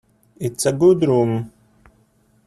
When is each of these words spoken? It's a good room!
It's 0.39 0.65
a 0.65 0.71
good 0.71 1.03
room! 1.03 1.51